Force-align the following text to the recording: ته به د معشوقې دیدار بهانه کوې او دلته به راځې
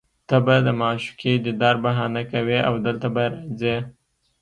ته 0.27 0.35
به 0.45 0.55
د 0.65 0.67
معشوقې 0.81 1.33
دیدار 1.45 1.75
بهانه 1.83 2.21
کوې 2.31 2.59
او 2.67 2.73
دلته 2.85 3.07
به 3.15 3.23
راځې 3.33 3.75